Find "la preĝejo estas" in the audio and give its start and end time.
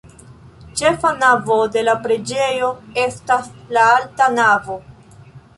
1.89-3.53